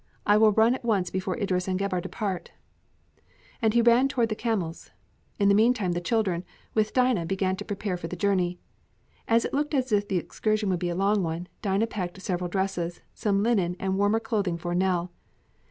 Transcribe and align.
I 0.25 0.35
will 0.35 0.51
run 0.51 0.73
at 0.73 0.83
once 0.83 1.11
before 1.11 1.37
Idris 1.37 1.67
and 1.67 1.77
Gebhr 1.77 2.01
depart." 2.01 2.53
And 3.61 3.75
he 3.75 3.83
ran 3.83 4.07
towards 4.07 4.29
the 4.29 4.35
camels. 4.35 4.89
In 5.37 5.47
the 5.47 5.53
meantime 5.53 5.91
the 5.91 6.01
children, 6.01 6.43
with 6.73 6.91
Dinah, 6.91 7.27
began 7.27 7.55
to 7.57 7.65
prepare 7.65 7.97
for 7.97 8.07
the 8.07 8.15
journey. 8.15 8.57
As 9.27 9.45
it 9.45 9.53
looked 9.53 9.75
as 9.75 9.91
if 9.91 10.07
the 10.07 10.17
excursion 10.17 10.69
would 10.71 10.79
be 10.79 10.89
a 10.89 10.95
long 10.95 11.21
one, 11.21 11.47
Dinah 11.61 11.85
packed 11.85 12.19
several 12.19 12.49
dresses, 12.49 13.01
some 13.13 13.43
linen, 13.43 13.75
and 13.79 13.95
warmer 13.95 14.19
clothing 14.19 14.57
for 14.57 14.73
Nell. 14.73 15.11